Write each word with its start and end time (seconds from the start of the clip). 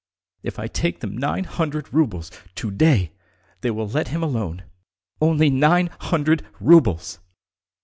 If 0.41 0.57
I 0.57 0.65
take 0.65 1.01
them 1.01 1.15
nine 1.15 1.43
hundred 1.43 1.93
roubles 1.93 2.31
to 2.55 2.71
day 2.71 3.11
they 3.61 3.69
will 3.69 3.87
let 3.87 4.07
him 4.07 4.23
alone. 4.23 4.63
Only 5.21 5.51
nine 5.51 5.91
hundred 5.99 6.43
roubles!" 6.59 7.19